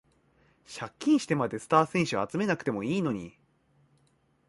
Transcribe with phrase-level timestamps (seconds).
[0.65, 3.37] 借金してまでスター選手集めなくてもいいのに